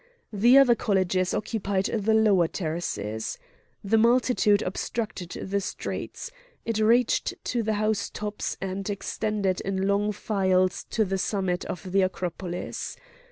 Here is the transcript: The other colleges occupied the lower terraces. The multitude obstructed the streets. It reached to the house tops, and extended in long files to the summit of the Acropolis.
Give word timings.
The 0.33 0.57
other 0.57 0.73
colleges 0.73 1.31
occupied 1.31 1.85
the 1.85 2.15
lower 2.15 2.47
terraces. 2.47 3.37
The 3.83 3.99
multitude 3.99 4.63
obstructed 4.63 5.29
the 5.51 5.61
streets. 5.61 6.31
It 6.65 6.79
reached 6.79 7.35
to 7.43 7.61
the 7.61 7.73
house 7.73 8.09
tops, 8.09 8.57
and 8.59 8.89
extended 8.89 9.61
in 9.61 9.87
long 9.87 10.11
files 10.11 10.85
to 10.85 11.05
the 11.05 11.19
summit 11.19 11.65
of 11.65 11.91
the 11.91 12.01
Acropolis. 12.01 12.97